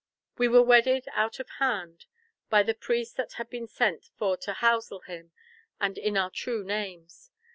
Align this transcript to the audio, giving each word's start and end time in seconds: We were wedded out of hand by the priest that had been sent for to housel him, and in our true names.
We 0.39 0.47
were 0.47 0.63
wedded 0.63 1.05
out 1.13 1.39
of 1.39 1.47
hand 1.59 2.07
by 2.49 2.63
the 2.63 2.73
priest 2.73 3.17
that 3.17 3.33
had 3.33 3.51
been 3.51 3.67
sent 3.67 4.09
for 4.17 4.35
to 4.37 4.53
housel 4.53 5.01
him, 5.01 5.31
and 5.79 5.95
in 5.95 6.17
our 6.17 6.31
true 6.31 6.63
names. 6.63 7.29